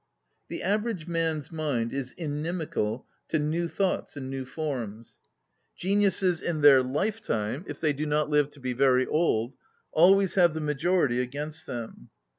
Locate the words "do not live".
7.93-8.49